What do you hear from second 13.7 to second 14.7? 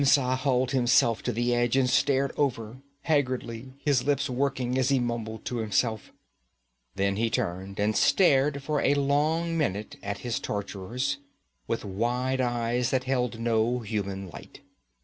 human light.